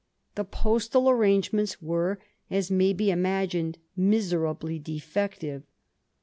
The 0.33 0.45
postal 0.45 1.07
arrangements 1.11 1.79
were, 1.79 2.17
as 2.49 2.71
may 2.71 2.91
be 2.91 3.11
imagined, 3.11 3.77
miserably 3.95 4.79
defective. 4.79 5.61